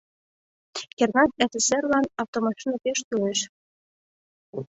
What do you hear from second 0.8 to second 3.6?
Кернак СССР-лан автомашина пеш кӱлеш.